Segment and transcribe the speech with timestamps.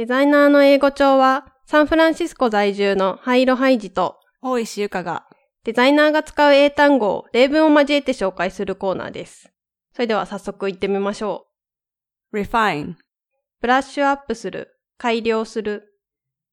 [0.00, 5.26] デザイナーの英語帳は、サンフランシスコ在住のハイロハイジと、大石ゆかが、
[5.64, 9.52] デザイナーが使う英単語を例文を交えて紹介するコーナーです。
[9.92, 11.48] それでは早速行ってみましょ
[12.32, 12.38] う。
[12.38, 12.94] refine.
[13.60, 15.92] ブラッシュアップする、改良する。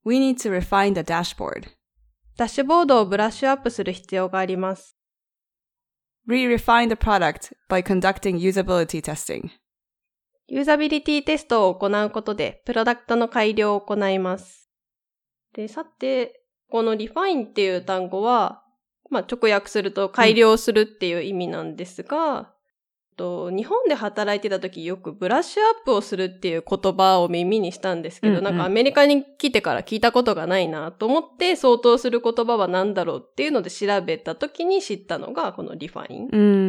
[0.04, 1.70] We need to refine the dashboard.
[2.36, 4.98] ダッシュボードをブラッシュアップする必要があります。
[6.28, 9.52] Re-refine the product by conducting usability testing.
[10.48, 14.70] ユーザビリティテストを行うことで、プロダクトの改良を行います。
[15.54, 18.64] で、さて、この refine っていう単語は、
[19.10, 22.54] まあ、直訳すると改良するっていう意味なんですが、
[23.18, 36.30] と日本で働いてた時よくブラッシュアップをするっていう言葉を耳にしたんですけど、うんうんなんかアメリカに来てから聞いたことがないなと思って相当する言葉は何だろうっていうので調べた時に知ったのがこの refine。
[36.32, 36.67] うん。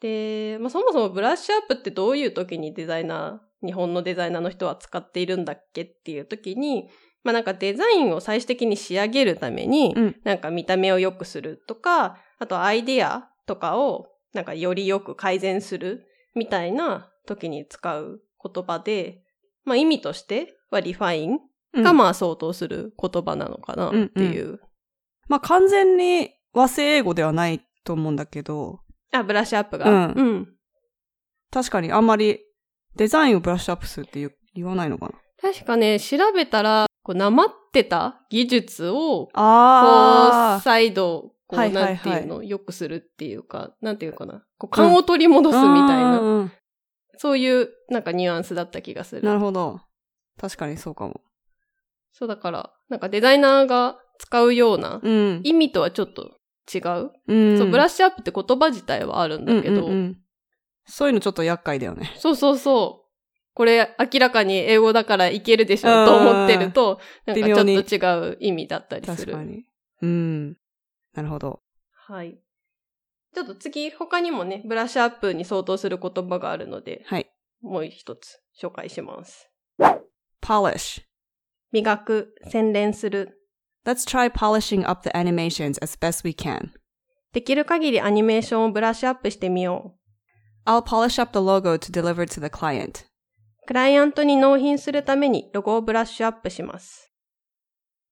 [0.00, 6.88] で、まあ、そもそもブラッシュアップってどういう時にデザイナー、日本のデザイナーの人は使っているんだっけっていう時に、
[7.24, 10.16] まあなんかデザインを最終的に仕上げるために、うん。
[10.24, 19.22] なんか見た目を良くするとか、あとアイデアとかをなんかよりよく改善するみたいな時に使う言葉で、
[19.64, 21.40] まあ意味としてはリファイン
[21.82, 24.60] がまあ相当する言葉なのかなっていう。
[25.26, 28.80] まあ完全に和製英語ではないと思うんだけど、
[29.12, 29.88] あ、ブラッシュアップが。
[29.88, 30.48] うんうん
[31.50, 32.40] 確かにあんまり
[32.96, 44.42] デザインをブラッシュアップするって言う言わないのかな確かね、調べたら、こう、なまってた技術を、こう、あ再度、こう、はいはいはいなんていうの、良くするっていうか、なんていうかな。
[44.58, 46.52] こう、勘を取り戻すみたいな、な。
[47.18, 49.22] そういう、なんかニュアンスだった気がする。
[49.22, 49.80] なるほど。
[50.40, 51.20] 確かにそうかも。
[52.12, 55.40] そうだから、なんかデザイナーが使うような、うん。
[55.44, 56.37] 意味とはちょっと
[56.72, 57.12] 違う？
[57.26, 57.58] うん。
[57.58, 60.18] そう、ブラッシュアップって言葉自体はあるんだけど、うんうんうん
[60.90, 62.14] そういうのちょっと厄介だよね。
[62.16, 63.08] そうそうそう。
[63.52, 69.32] これ明らかに英語だからいけるでしょうんと思ってると、なんかちょっと違う意味だったりする。
[69.34, 69.66] 確かに。
[70.00, 70.48] うん。
[71.12, 71.60] なるほど。
[71.92, 72.38] はい。
[73.34, 77.30] ちょっと次、他にもね、ブラッシュアップに相当する言葉があるので、はい。
[77.60, 79.50] もう一つ紹介します。
[80.40, 81.02] polish.
[81.70, 83.37] 磨く、洗練する。
[83.88, 86.72] Let's try polishing up the animations as best we can.
[87.32, 89.94] できる限りアニメーションをブラッシュアップしてみよ
[90.66, 90.70] う。
[90.70, 93.06] I'll polish up the logo to deliver to the client.
[93.66, 97.14] クライアントに納品するためにロゴをブラッシュアップします。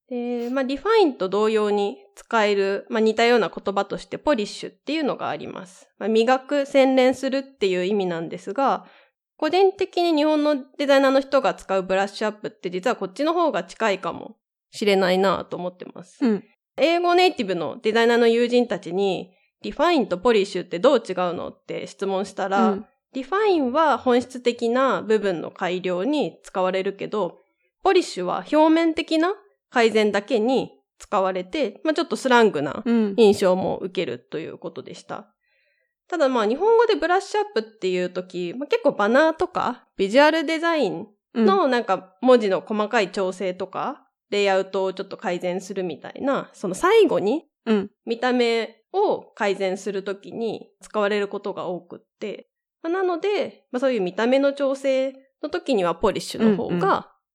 [0.08, 5.90] で、まあ、リファインと同様に使える、まあ、似たような言葉としてポリッシュっていうのがあります。
[5.98, 8.86] まあ、磨く、洗練するっていう意味なんですが、
[9.36, 14.38] 個人的に日本のデザイナーの人が使うブラッシュアップって実はこっちの方が近いかも
[14.70, 16.18] しれないなと思ってます。
[16.24, 16.44] うん。
[16.76, 19.32] 英語ネイティブのデザイナーの友人たちに、
[19.62, 22.86] refine と polish ってどう違うのって質問したら、うん
[23.16, 27.38] refine は本質的な部分の改良に使われるけど、
[27.82, 29.32] polish は表面的な
[29.70, 33.14] 改善だけに使われて、まあちょっとスラングなうん。
[33.16, 35.32] 印象も受けるということでした。
[36.08, 47.90] ただまあ日本語でブラッシュアップっていう時、まあ、結構バナーとかビジュアルデザインうんのなんか文字の細かい調整とか、レイアウトをちょっと改善するみたいな、その最後にうん。
[48.06, 52.48] 見た目を改善するときに使われることが多くって、
[52.82, 56.86] まあなので、まあ、そういう見た目の調整の時にはポリッシュの方が、うんうん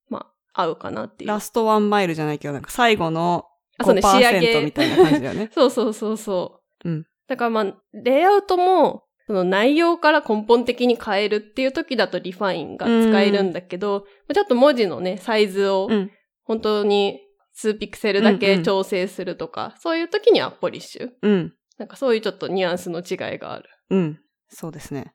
[0.09, 0.19] ま
[0.53, 1.29] あ合うかなっていう。
[1.29, 3.45] ラストワンマイルじゃないけど、なんか最後の
[3.77, 5.49] あそうね仕上げ5%みたいな感じだよね。
[5.53, 6.89] そうそうそうそう。
[6.89, 16.11] うんだからまあ、レイアウトも、その内容から根本的に変えるっていう時だとリファインが使えるんだけど、ちょっと文字のね、サイズをうん。
[16.43, 17.19] 本当に
[17.53, 21.09] 数ピクセルだけうんうん調整するとか、そういう時にはポリッシュ。
[21.21, 21.53] うん。
[21.77, 23.69] なんかそういうちょっとニュアンスの違いがある。
[23.89, 24.19] うん。
[24.49, 25.13] そうですね。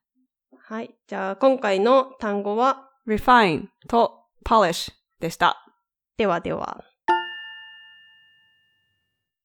[0.59, 0.95] はい。
[1.07, 5.65] じゃあ今回の単語は、refine と polish でした。
[6.17, 6.85] ではでは。